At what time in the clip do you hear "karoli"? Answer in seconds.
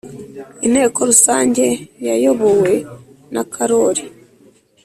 3.53-4.03